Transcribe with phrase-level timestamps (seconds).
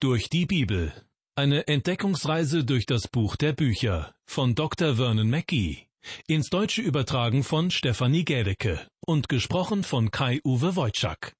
[0.00, 0.92] Durch die Bibel.
[1.34, 4.94] Eine Entdeckungsreise durch das Buch der Bücher von Dr.
[4.94, 5.88] Vernon Mackey.
[6.28, 11.32] Ins Deutsche übertragen von Stefanie Gädecke und gesprochen von Kai-Uwe Wojczak.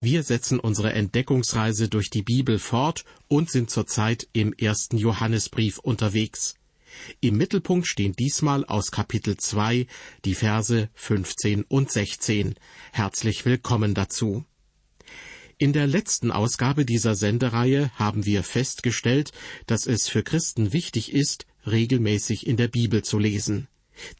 [0.00, 6.54] Wir setzen unsere Entdeckungsreise durch die Bibel fort und sind zurzeit im ersten Johannesbrief unterwegs.
[7.20, 9.86] Im Mittelpunkt stehen diesmal aus Kapitel 2
[10.24, 12.54] die Verse 15 und 16.
[12.92, 14.46] Herzlich willkommen dazu.
[15.56, 19.30] In der letzten Ausgabe dieser Sendereihe haben wir festgestellt,
[19.66, 23.68] dass es für Christen wichtig ist, regelmäßig in der Bibel zu lesen.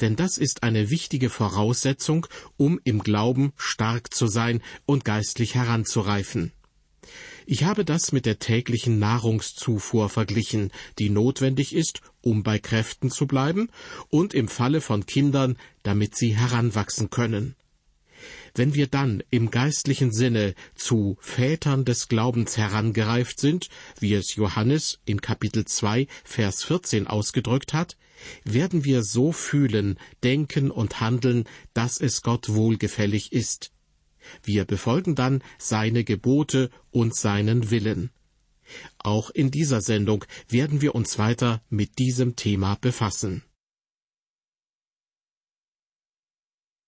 [0.01, 6.53] Denn das ist eine wichtige Voraussetzung, um im Glauben stark zu sein und geistlich heranzureifen.
[7.47, 13.27] Ich habe das mit der täglichen Nahrungszufuhr verglichen, die notwendig ist, um bei Kräften zu
[13.27, 13.69] bleiben
[14.09, 17.57] und im Falle von Kindern, damit sie heranwachsen können.
[18.55, 23.69] Wenn wir dann im geistlichen Sinne zu Vätern des Glaubens herangereift sind,
[23.99, 27.97] wie es Johannes in Kapitel 2, Vers 14 ausgedrückt hat,
[28.45, 33.73] werden wir so fühlen, denken und handeln, dass es Gott wohlgefällig ist.
[34.43, 38.11] Wir befolgen dann seine Gebote und seinen Willen.
[38.99, 43.43] Auch in dieser Sendung werden wir uns weiter mit diesem Thema befassen.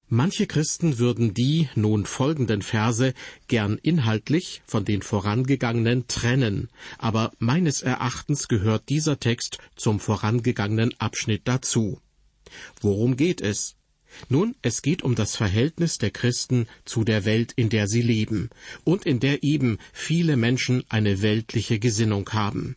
[0.08, 3.12] Manche Christen würden die nun folgenden Verse
[3.48, 6.68] gern inhaltlich von den vorangegangenen trennen,
[6.98, 12.00] aber meines Erachtens gehört dieser Text zum vorangegangenen Abschnitt dazu.
[12.80, 13.74] Worum geht es?
[14.28, 18.50] Nun, es geht um das Verhältnis der Christen zu der Welt, in der sie leben,
[18.84, 22.76] und in der eben viele Menschen eine weltliche Gesinnung haben.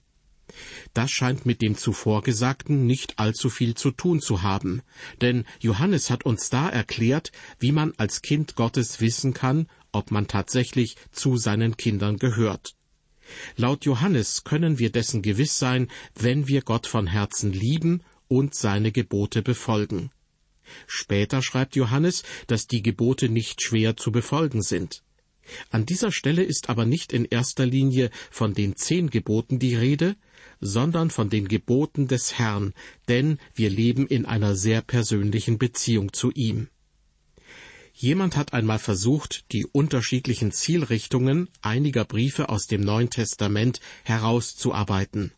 [0.93, 4.81] Das scheint mit dem zuvor Gesagten nicht allzu viel zu tun zu haben,
[5.21, 10.27] denn Johannes hat uns da erklärt, wie man als Kind Gottes wissen kann, ob man
[10.27, 12.73] tatsächlich zu seinen Kindern gehört.
[13.55, 18.91] Laut Johannes können wir dessen gewiss sein, wenn wir Gott von Herzen lieben und seine
[18.91, 20.11] Gebote befolgen.
[20.87, 25.03] Später schreibt Johannes, dass die Gebote nicht schwer zu befolgen sind.
[25.71, 30.15] An dieser Stelle ist aber nicht in erster Linie von den zehn Geboten die Rede,
[30.61, 32.73] sondern von den Geboten des Herrn,
[33.07, 36.69] denn wir leben in einer sehr persönlichen Beziehung zu ihm.
[37.93, 45.33] Jemand hat einmal versucht, die unterschiedlichen Zielrichtungen einiger Briefe aus dem Neuen Testament herauszuarbeiten.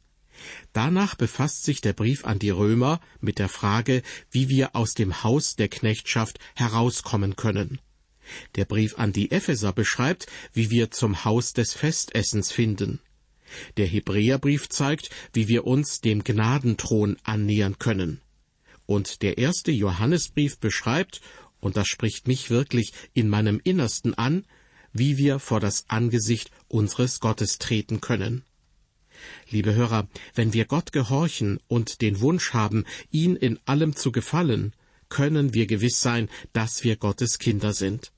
[0.73, 5.23] Danach befasst sich der Brief an die Römer mit der Frage, wie wir aus dem
[5.23, 7.79] Haus der Knechtschaft herauskommen können.
[8.55, 12.99] Der Brief an die Epheser beschreibt, wie wir zum Haus des Festessens finden.
[13.78, 18.22] Der Hebräerbrief zeigt, wie wir uns dem Gnadenthron annähern können.
[18.85, 21.22] Und der erste Johannesbrief beschreibt,
[21.59, 24.45] und das spricht mich wirklich in meinem Innersten an,
[24.94, 28.44] wie wir vor das Angesicht unseres Gottes treten können.
[29.50, 34.73] Liebe Hörer, wenn wir Gott gehorchen und den Wunsch haben, ihn in allem zu gefallen,
[35.09, 38.12] können wir gewiss sein, dass wir Gottes Kinder sind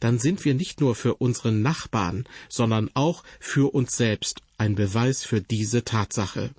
[0.00, 5.24] dann sind wir nicht nur für unseren Nachbarn, sondern auch für uns selbst ein Beweis
[5.24, 6.50] für diese Tatsache.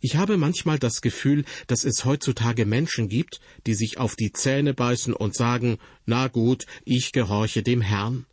[0.00, 4.74] Ich habe manchmal das Gefühl, dass es heutzutage Menschen gibt, die sich auf die Zähne
[4.74, 8.26] beißen und sagen, na gut, ich gehorche dem Herrn.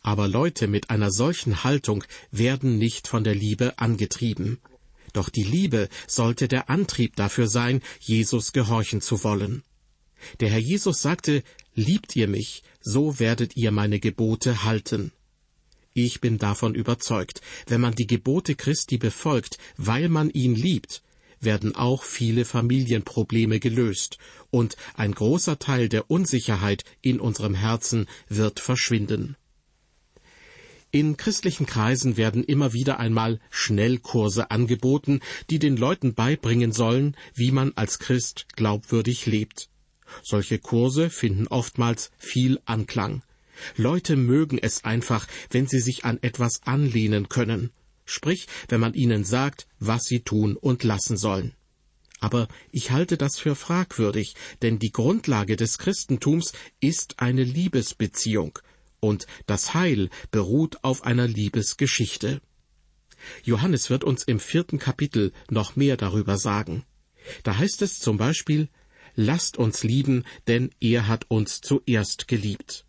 [0.00, 4.58] Aber Leute mit einer solchen Haltung werden nicht von der Liebe angetrieben.
[5.12, 9.62] Doch die Liebe sollte der Antrieb dafür sein, Jesus gehorchen zu wollen.
[10.40, 11.42] Der Herr Jesus sagte,
[11.74, 15.10] Liebt ihr mich, so werdet ihr meine Gebote halten.
[15.92, 21.02] Ich bin davon überzeugt, wenn man die Gebote Christi befolgt, weil man ihn liebt,
[21.40, 24.18] werden auch viele Familienprobleme gelöst,
[24.50, 29.36] und ein großer Teil der Unsicherheit in unserem Herzen wird verschwinden.
[30.90, 35.20] In christlichen Kreisen werden immer wieder einmal Schnellkurse angeboten,
[35.50, 39.68] die den Leuten beibringen sollen, wie man als Christ glaubwürdig lebt.
[40.22, 43.22] Solche Kurse finden oftmals viel Anklang.
[43.76, 47.70] Leute mögen es einfach, wenn sie sich an etwas anlehnen können,
[48.04, 51.54] sprich, wenn man ihnen sagt, was sie tun und lassen sollen.
[52.20, 58.58] Aber ich halte das für fragwürdig, denn die Grundlage des Christentums ist eine Liebesbeziehung,
[59.00, 62.40] und das Heil beruht auf einer Liebesgeschichte.
[63.42, 66.84] Johannes wird uns im vierten Kapitel noch mehr darüber sagen.
[67.42, 68.68] Da heißt es zum Beispiel,
[69.16, 72.84] lasst uns lieben, denn er hat uns zuerst geliebt.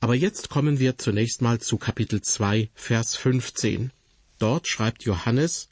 [0.00, 3.92] Aber jetzt kommen wir zunächst mal zu Kapitel 2, Vers 15.
[4.38, 5.68] Dort schreibt Johannes,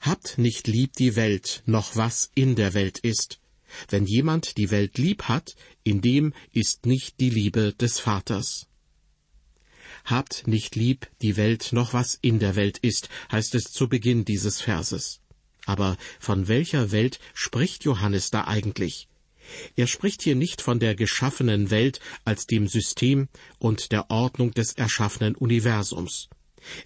[0.00, 3.40] Habt nicht lieb die Welt, noch was in der Welt ist.
[3.88, 8.68] Wenn jemand die Welt lieb hat, in dem ist nicht die Liebe des Vaters.
[10.04, 14.24] habt nicht lieb die Welt noch was in der Welt ist, heißt es zu Beginn
[14.24, 15.20] dieses Verses.
[15.68, 19.06] Aber von welcher Welt spricht Johannes da eigentlich?
[19.76, 23.28] Er spricht hier nicht von der geschaffenen Welt als dem System
[23.58, 26.30] und der Ordnung des erschaffenen Universums.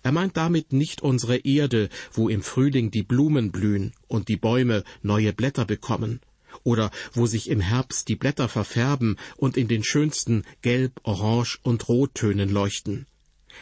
[0.03, 4.83] Er meint damit nicht unsere Erde, wo im Frühling die Blumen blühen und die Bäume
[5.01, 6.21] neue Blätter bekommen,
[6.65, 11.89] oder wo sich im Herbst die Blätter verfärben und in den schönsten Gelb, Orange und
[11.89, 13.07] Rottönen leuchten.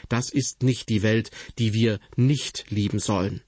[0.09, 3.43] Das ist nicht die Welt, die wir nicht lieben sollen.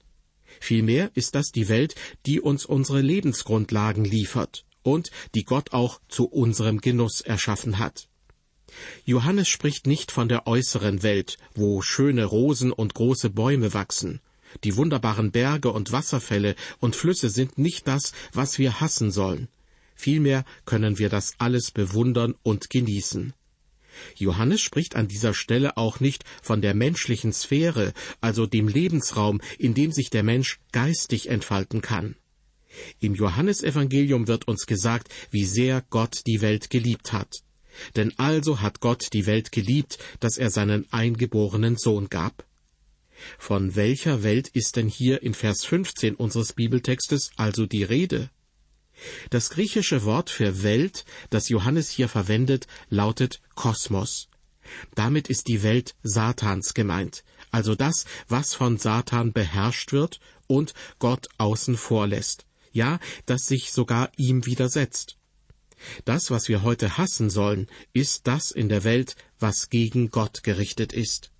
[0.63, 1.93] Vielmehr ist das die Welt,
[2.25, 8.07] die uns unsere Lebensgrundlagen liefert und die Gott auch zu unserem Genuss erschaffen hat.
[9.03, 14.21] Johannes spricht nicht von der äußeren Welt, wo schöne Rosen und große Bäume wachsen.
[14.63, 19.49] Die wunderbaren Berge und Wasserfälle und Flüsse sind nicht das, was wir hassen sollen.
[19.95, 23.33] Vielmehr können wir das alles bewundern und genießen.
[24.15, 29.73] Johannes spricht an dieser Stelle auch nicht von der menschlichen Sphäre, also dem Lebensraum, in
[29.73, 32.15] dem sich der Mensch geistig entfalten kann.
[32.99, 37.43] Im Johannesevangelium wird uns gesagt, wie sehr Gott die Welt geliebt hat.
[37.95, 42.45] Denn also hat Gott die Welt geliebt, dass er seinen eingeborenen Sohn gab.
[43.37, 48.29] Von welcher Welt ist denn hier in Vers 15 unseres Bibeltextes also die Rede?
[49.29, 54.29] Das griechische Wort für Welt, das Johannes hier verwendet, lautet Kosmos.
[54.95, 61.27] Damit ist die Welt Satans gemeint, also das, was von Satan beherrscht wird und Gott
[61.37, 65.17] außen vor lässt, ja, das sich sogar ihm widersetzt.
[66.05, 70.93] Das, was wir heute hassen sollen, ist das in der Welt, was gegen Gott gerichtet
[70.93, 71.31] ist.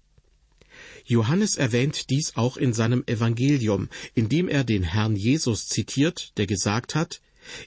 [1.05, 6.95] Johannes erwähnt dies auch in seinem Evangelium, indem er den Herrn Jesus zitiert, der gesagt
[6.95, 7.21] hat,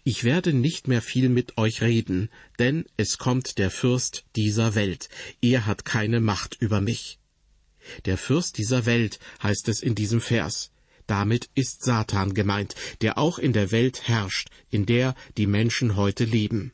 [0.05, 5.09] ich werde nicht mehr viel mit euch reden, denn es kommt der Fürst dieser Welt,
[5.41, 7.19] er hat keine Macht über mich.
[8.05, 10.71] Der Fürst dieser Welt heißt es in diesem Vers.
[11.07, 16.25] Damit ist Satan gemeint, der auch in der Welt herrscht, in der die Menschen heute
[16.25, 16.73] leben.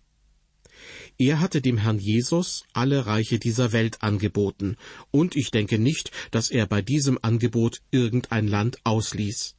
[1.19, 4.76] Er hatte dem Herrn Jesus alle Reiche dieser Welt angeboten,
[5.10, 9.55] und ich denke nicht, dass er bei diesem Angebot irgendein Land ausließ.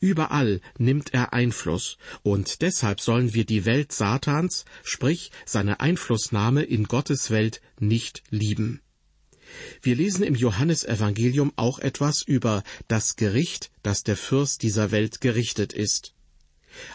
[0.00, 6.84] Überall nimmt er Einfluss, und deshalb sollen wir die Welt Satans, sprich seine Einflussnahme in
[6.84, 8.80] Gottes Welt, nicht lieben.
[9.82, 15.72] Wir lesen im Johannesevangelium auch etwas über das Gericht, das der Fürst dieser Welt gerichtet
[15.72, 16.14] ist.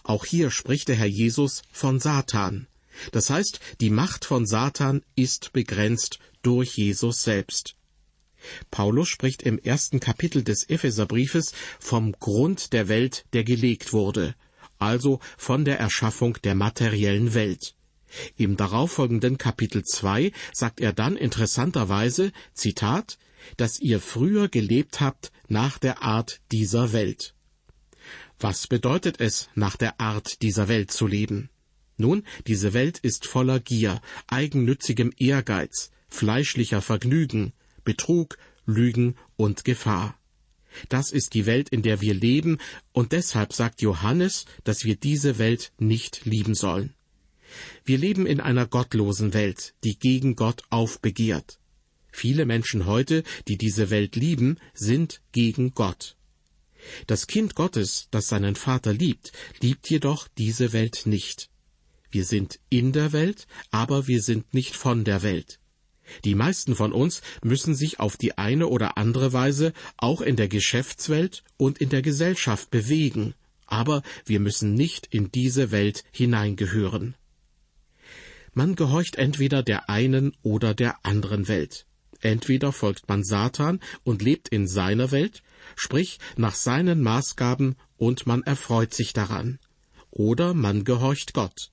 [0.03, 2.67] Auch hier spricht der Herr Jesus von Satan.
[3.11, 7.75] Das heißt, die Macht von Satan ist begrenzt durch Jesus selbst.
[8.71, 14.36] Paulus spricht im ersten Kapitel des Epheserbriefes vom Grund der Welt, der gelegt wurde,
[14.80, 17.75] also von der Erschaffung der materiellen Welt.
[18.38, 23.18] Im darauffolgenden Kapitel 2 sagt er dann interessanterweise, Zitat,
[23.57, 27.33] dass ihr früher gelebt habt nach der Art dieser Welt.
[28.39, 31.50] Was bedeutet es, nach der Art dieser Welt zu leben?
[31.98, 37.53] Nun, diese Welt ist voller Gier, eigennützigem Ehrgeiz, fleischlicher Vergnügen,
[37.85, 40.19] Betrug, Lügen und Gefahr.
[40.89, 42.57] Das ist die Welt, in der wir leben,
[42.91, 46.93] und deshalb sagt Johannes, dass wir diese Welt nicht lieben sollen.
[47.85, 51.59] Wir leben in einer gottlosen Welt, die gegen Gott aufbegehrt.
[52.11, 56.17] Viele Menschen heute, die diese Welt lieben, sind gegen Gott.
[57.07, 59.31] Das Kind Gottes, das seinen Vater liebt,
[59.62, 61.50] liebt jedoch diese Welt nicht.
[62.12, 65.60] Wir sind in der Welt, aber wir sind nicht von der Welt.
[66.24, 70.47] Die meisten von uns müssen sich auf die eine oder andere Weise auch in der
[70.47, 73.33] Geschäftswelt und in der Gesellschaft bewegen,
[73.65, 77.15] aber wir müssen nicht in diese Welt hineingehören.
[78.53, 81.85] Man gehorcht entweder der einen oder der anderen Welt.
[82.21, 85.43] Entweder folgt man Satan und lebt in seiner Welt,
[85.75, 89.59] sprich nach seinen Maßgaben, und man erfreut sich daran,
[90.09, 91.71] oder man gehorcht Gott.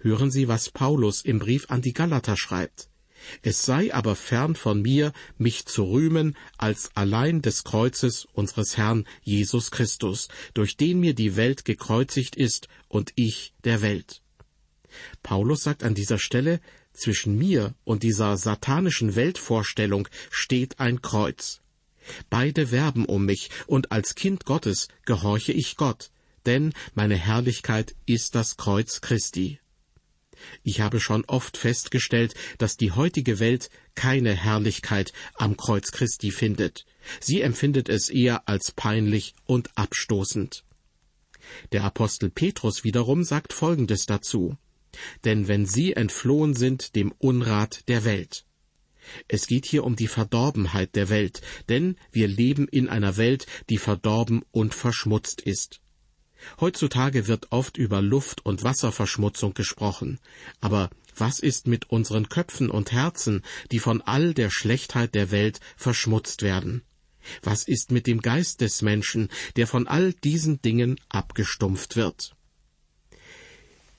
[0.00, 2.88] Hören Sie, was Paulus im Brief an die Galater schreibt.
[3.42, 9.06] Es sei aber fern von mir, mich zu rühmen, als allein des Kreuzes unseres Herrn
[9.22, 14.22] Jesus Christus, durch den mir die Welt gekreuzigt ist und ich der Welt.
[15.22, 16.60] Paulus sagt an dieser Stelle,
[16.92, 21.60] zwischen mir und dieser satanischen Weltvorstellung steht ein Kreuz.
[22.28, 26.10] Beide werben um mich, und als Kind Gottes gehorche ich Gott,
[26.46, 29.59] denn meine Herrlichkeit ist das Kreuz Christi.
[30.62, 36.86] Ich habe schon oft festgestellt, dass die heutige Welt keine Herrlichkeit am Kreuz Christi findet.
[37.20, 40.64] Sie empfindet es eher als peinlich und abstoßend.
[41.72, 44.56] Der Apostel Petrus wiederum sagt Folgendes dazu.
[45.24, 48.44] Denn wenn sie entflohen sind dem Unrat der Welt.
[49.28, 53.78] Es geht hier um die Verdorbenheit der Welt, denn wir leben in einer Welt, die
[53.78, 55.80] verdorben und verschmutzt ist.
[56.60, 60.18] Heutzutage wird oft über Luft- und Wasserverschmutzung gesprochen,
[60.60, 63.42] aber was ist mit unseren Köpfen und Herzen,
[63.72, 66.82] die von all der Schlechtheit der Welt verschmutzt werden?
[67.42, 72.34] Was ist mit dem Geist des Menschen, der von all diesen Dingen abgestumpft wird?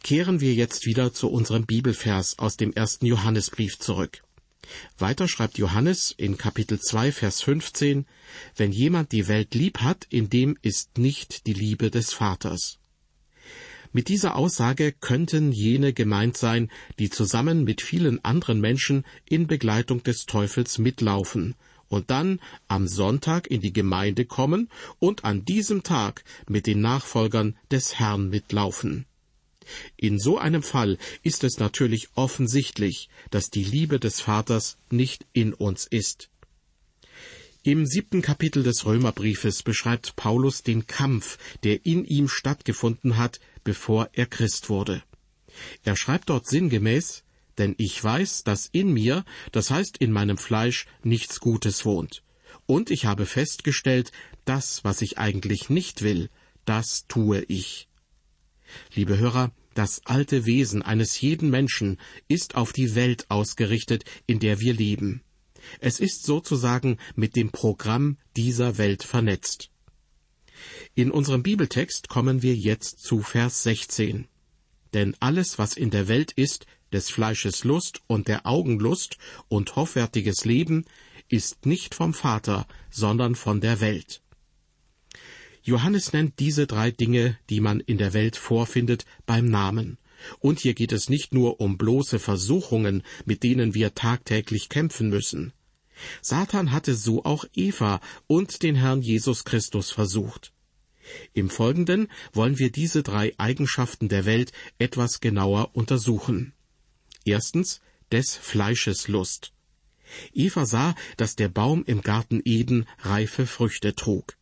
[0.04, 4.24] Kehren wir jetzt wieder zu unserem Bibelvers aus dem ersten Johannesbrief zurück.
[4.98, 8.06] Weiter schreibt Johannes in Kapitel 2, Vers 15,
[8.56, 12.78] Wenn jemand die Welt lieb hat, in dem ist nicht die Liebe des Vaters.
[13.94, 20.04] Mit dieser Aussage könnten jene gemeint sein, die zusammen mit vielen anderen Menschen in Begleitung
[20.04, 21.56] des Teufels mitlaufen
[21.90, 22.40] und dann
[22.70, 28.30] am Sonntag in die Gemeinde kommen und an diesem Tag mit den Nachfolgern des Herrn
[28.30, 29.06] mitlaufen.
[29.98, 35.54] In so einem Fall ist es natürlich offensichtlich, dass die Liebe des Vaters nicht in
[35.54, 36.30] uns ist.
[37.64, 44.10] Im siebten Kapitel des Römerbriefes beschreibt Paulus den Kampf, der in ihm stattgefunden hat, bevor
[44.14, 45.04] er Christ wurde.
[45.84, 47.24] Er schreibt dort sinngemäß,
[47.60, 52.24] denn ich weiß, dass in mir, das heißt in meinem Fleisch, nichts Gutes wohnt.
[52.66, 54.12] Und ich habe festgestellt,
[54.46, 56.30] das, was ich eigentlich nicht will,
[56.66, 57.88] das tue ich.
[58.96, 61.98] Liebe Hörer, das alte Wesen eines jeden Menschen
[62.28, 65.22] ist auf die Welt ausgerichtet, in der wir leben.
[65.80, 69.70] Es ist sozusagen mit dem Programm dieser Welt vernetzt.
[70.94, 74.28] In unserem Bibeltext kommen wir jetzt zu Vers 16.
[74.94, 80.44] Denn alles, was in der Welt ist, des Fleisches Lust und der Augenlust und hoffärtiges
[80.44, 80.86] Leben,
[81.30, 84.21] ist nicht vom Vater, sondern von der Welt.
[85.64, 89.98] Johannes nennt diese drei Dinge, die man in der Welt vorfindet, beim Namen.
[90.40, 95.54] Und hier geht es nicht nur um bloße Versuchungen, mit denen wir tagtäglich kämpfen müssen.
[96.22, 100.52] Satan hatte so auch Eva und den Herrn Jesus Christus versucht.
[101.34, 106.54] Im Folgenden wollen wir diese drei Eigenschaften der Welt etwas genauer untersuchen.
[107.26, 109.54] Erstens des Fleisches Lust.
[110.34, 114.36] Eva sah, dass der Baum im Garten Eden reife Früchte trug.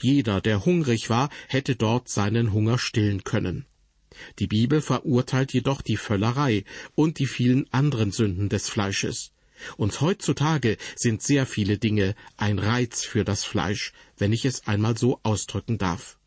[0.00, 3.66] Jeder, der hungrig war, hätte dort seinen Hunger stillen können.
[4.38, 9.32] Die Bibel verurteilt jedoch die Völlerei und die vielen anderen Sünden des Fleisches.
[9.76, 14.96] Und heutzutage sind sehr viele Dinge ein Reiz für das Fleisch, wenn ich es einmal
[14.96, 16.18] so ausdrücken darf.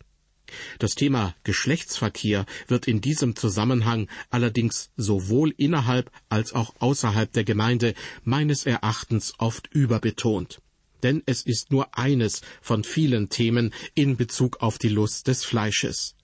[0.80, 7.94] Das Thema Geschlechtsverkehr wird in diesem Zusammenhang allerdings sowohl innerhalb als auch außerhalb der Gemeinde
[8.24, 10.62] meines Erachtens oft überbetont
[11.04, 16.16] denn es ist nur eines von vielen Themen in Bezug auf die Lust des Fleisches.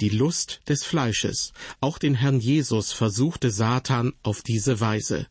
[0.00, 5.26] Die Lust des Fleisches, auch den Herrn Jesus versuchte Satan auf diese Weise.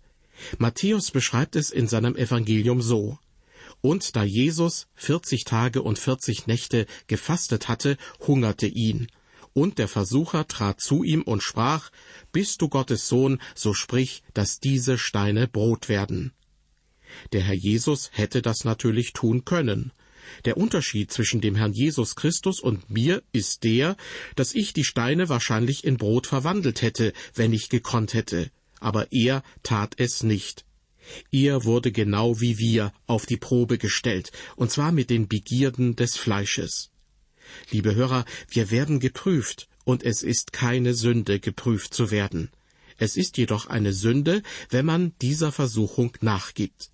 [0.57, 3.17] Matthäus beschreibt es in seinem Evangelium so.
[3.81, 9.07] Und da Jesus vierzig Tage und vierzig Nächte gefastet hatte, hungerte ihn.
[9.53, 11.91] Und der Versucher trat zu ihm und sprach,
[12.34, 16.34] Bist du Gottes Sohn, so sprich, dass diese Steine Brot werden.
[17.34, 19.91] Der Herr Jesus hätte das natürlich tun können.
[20.45, 23.95] Der Unterschied zwischen dem Herrn Jesus Christus und mir ist der,
[24.36, 29.43] dass ich die Steine wahrscheinlich in Brot verwandelt hätte, wenn ich gekonnt hätte, aber er
[29.63, 30.65] tat es nicht.
[31.31, 36.17] Er wurde genau wie wir auf die Probe gestellt, und zwar mit den Begierden des
[36.17, 36.89] Fleisches.
[37.69, 42.50] Liebe Hörer, wir werden geprüft, und es ist keine Sünde, geprüft zu werden.
[42.98, 46.89] Es ist jedoch eine Sünde, wenn man dieser Versuchung nachgibt.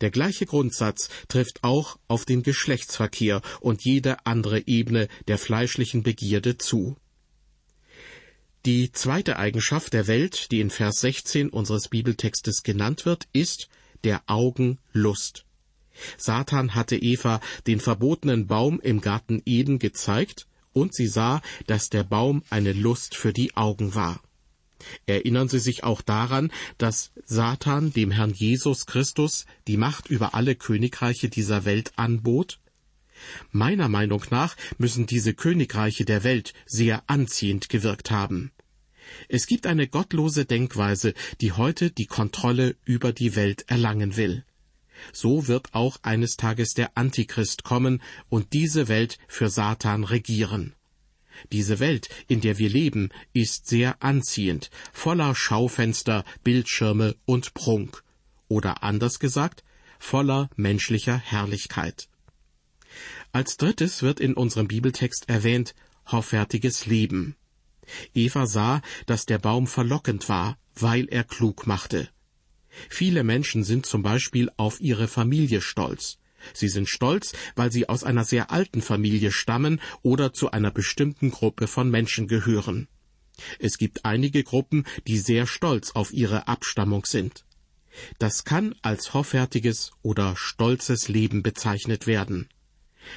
[0.00, 6.58] Der gleiche Grundsatz trifft auch auf den Geschlechtsverkehr und jede andere Ebene der fleischlichen Begierde
[6.58, 6.96] zu.
[8.66, 13.68] Die zweite Eigenschaft der Welt, die in Vers 16 unseres Bibeltextes genannt wird, ist
[14.04, 15.44] der Augenlust.
[16.16, 22.04] Satan hatte Eva den verbotenen Baum im Garten Eden gezeigt, und sie sah, dass der
[22.04, 24.20] Baum eine Lust für die Augen war.
[25.06, 30.54] Erinnern Sie sich auch daran, dass Satan dem Herrn Jesus Christus die Macht über alle
[30.54, 32.60] Königreiche dieser Welt anbot?
[33.50, 38.52] Meiner Meinung nach müssen diese Königreiche der Welt sehr anziehend gewirkt haben.
[39.28, 44.44] Es gibt eine gottlose Denkweise, die heute die Kontrolle über die Welt erlangen will.
[45.12, 50.74] So wird auch eines Tages der Antichrist kommen und diese Welt für Satan regieren.
[51.52, 58.02] Diese Welt, in der wir leben, ist sehr anziehend, voller Schaufenster, Bildschirme und Prunk.
[58.48, 59.64] Oder anders gesagt,
[59.98, 62.08] voller menschlicher Herrlichkeit.
[63.32, 65.74] Als drittes wird in unserem Bibeltext erwähnt
[66.06, 67.36] hoffärtiges Leben.
[68.14, 72.08] Eva sah, dass der Baum verlockend war, weil er klug machte.
[72.88, 76.18] Viele Menschen sind zum Beispiel auf ihre Familie stolz.
[76.54, 81.30] Sie sind stolz, weil sie aus einer sehr alten Familie stammen oder zu einer bestimmten
[81.30, 82.88] Gruppe von Menschen gehören.
[83.58, 87.44] Es gibt einige Gruppen, die sehr stolz auf ihre Abstammung sind.
[88.18, 92.48] Das kann als hoffärtiges oder stolzes Leben bezeichnet werden.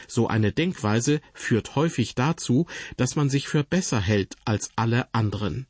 [0.07, 5.67] So eine Denkweise führt häufig dazu, dass man sich für besser hält als alle anderen.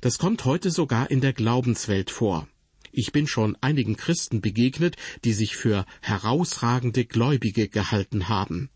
[0.00, 2.48] Das kommt heute sogar in der Glaubenswelt vor.
[2.98, 8.70] Ich bin schon einigen Christen begegnet, die sich für herausragende Gläubige gehalten haben.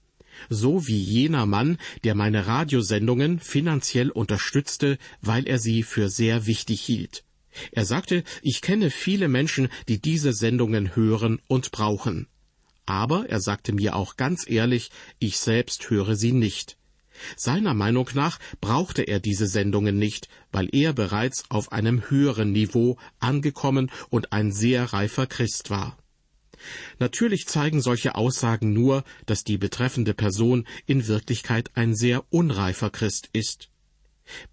[0.50, 6.82] So wie jener Mann, der meine Radiosendungen finanziell unterstützte, weil er sie für sehr wichtig
[6.82, 7.24] hielt.
[7.72, 12.26] Er sagte, ich kenne viele Menschen, die diese Sendungen hören und brauchen.
[12.84, 16.76] Aber er sagte mir auch ganz ehrlich, ich selbst höre sie nicht.
[17.36, 22.98] Seiner Meinung nach brauchte er diese Sendungen nicht, weil er bereits auf einem höheren Niveau
[23.18, 25.96] angekommen und ein sehr reifer Christ war.
[26.98, 33.30] Natürlich zeigen solche Aussagen nur, dass die betreffende Person in Wirklichkeit ein sehr unreifer Christ
[33.32, 33.70] ist.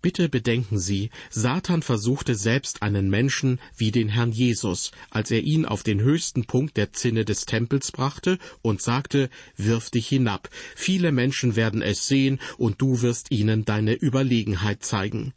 [0.01, 5.65] Bitte bedenken Sie, Satan versuchte selbst einen Menschen wie den Herrn Jesus, als er ihn
[5.65, 11.11] auf den höchsten Punkt der Zinne des Tempels brachte und sagte, Wirf dich hinab, viele
[11.11, 15.33] Menschen werden es sehen, und du wirst ihnen deine Überlegenheit zeigen.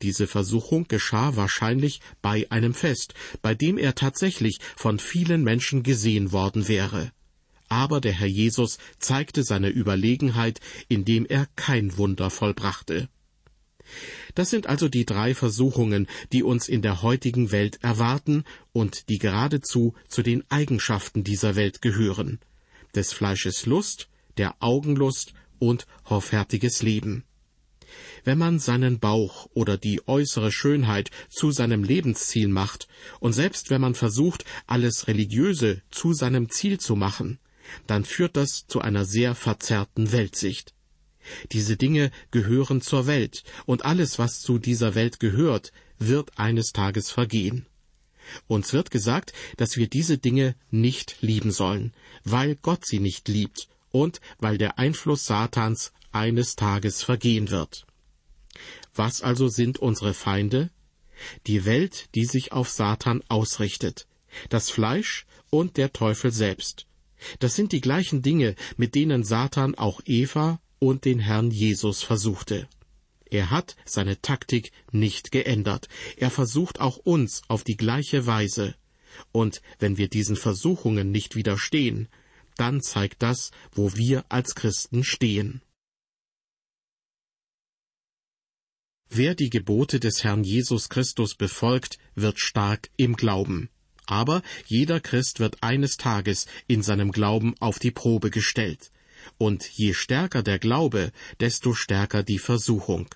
[0.00, 6.32] Diese Versuchung geschah wahrscheinlich bei einem Fest, bei dem er tatsächlich von vielen Menschen gesehen
[6.32, 7.12] worden wäre.
[7.68, 13.08] Aber der Herr Jesus zeigte seine Überlegenheit, indem er kein Wunder vollbrachte.
[14.34, 19.18] Das sind also die drei Versuchungen, die uns in der heutigen Welt erwarten und die
[19.18, 22.40] geradezu zu den Eigenschaften dieser Welt gehören.
[22.94, 27.24] Des Fleisches Lust, der Augenlust und hoffärtiges Leben.
[28.24, 32.88] Wenn man seinen Bauch oder die äußere Schönheit zu seinem Lebensziel macht,
[33.20, 37.38] und selbst wenn man versucht, alles Religiöse zu seinem Ziel zu machen,
[37.86, 40.74] dann führt das zu einer sehr verzerrten Weltsicht.
[41.52, 47.10] Diese Dinge gehören zur Welt, und alles, was zu dieser Welt gehört, wird eines Tages
[47.10, 47.66] vergehen.
[48.46, 51.92] Uns wird gesagt, dass wir diese Dinge nicht lieben sollen,
[52.24, 57.86] weil Gott sie nicht liebt und weil der Einfluss Satans eines Tages vergehen wird.
[58.94, 60.70] Was also sind unsere Feinde?
[61.46, 64.06] Die Welt, die sich auf Satan ausrichtet,
[64.48, 66.86] das Fleisch und der Teufel selbst.
[67.38, 72.68] Das sind die gleichen Dinge, mit denen Satan auch Eva und den Herrn Jesus versuchte.
[73.30, 75.88] Er hat seine Taktik nicht geändert.
[76.16, 78.74] Er versucht auch uns auf die gleiche Weise.
[79.30, 82.08] Und wenn wir diesen Versuchungen nicht widerstehen,
[82.56, 85.62] dann zeigt das, wo wir als Christen stehen.
[89.08, 93.70] Wer die Gebote des Herrn Jesus Christus befolgt, wird stark im Glauben.
[94.06, 98.90] Aber jeder Christ wird eines Tages in seinem Glauben auf die Probe gestellt
[99.38, 103.08] und je stärker der Glaube, desto stärker die Versuchung.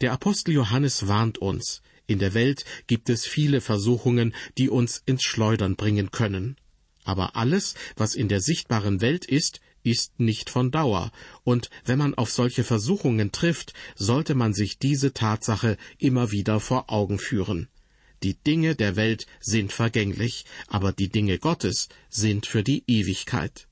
[0.00, 5.22] Der Apostel Johannes warnt uns, in der Welt gibt es viele Versuchungen, die uns ins
[5.22, 6.56] Schleudern bringen können.
[7.04, 11.12] Aber alles, was in der sichtbaren Welt ist, ist nicht von Dauer,
[11.44, 16.90] und wenn man auf solche Versuchungen trifft, sollte man sich diese Tatsache immer wieder vor
[16.90, 17.68] Augen führen.
[18.22, 23.68] Die Dinge der Welt sind vergänglich, aber die Dinge Gottes sind für die Ewigkeit.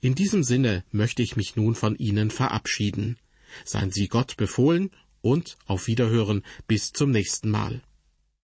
[0.00, 3.16] In diesem Sinne möchte ich mich nun von Ihnen verabschieden.
[3.64, 4.90] Seien Sie Gott befohlen
[5.22, 7.82] und auf Wiederhören bis zum nächsten Mal.